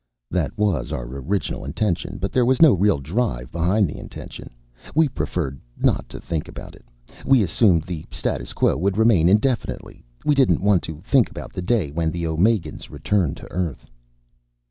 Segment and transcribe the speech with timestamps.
[0.31, 2.17] "That was our original intention.
[2.17, 4.49] But there was no real drive behind the intention.
[4.95, 6.83] We preferred not to think about it.
[7.23, 10.03] We assumed the status quo would remain indefinitely.
[10.25, 13.87] We didn't want to think about the day when the Omegans returned to Earth."